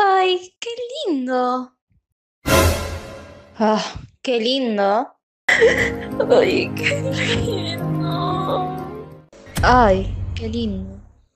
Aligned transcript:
Ay, 0.00 0.54
qué 0.60 0.70
lindo. 1.08 1.72
Ah, 3.58 3.82
qué 4.22 4.38
lindo. 4.38 5.08
Ay, 6.30 6.70
qué 6.76 7.02
lindo. 7.34 8.76
Ay, 9.60 10.14
qué 10.36 10.48
lindo. 10.48 10.97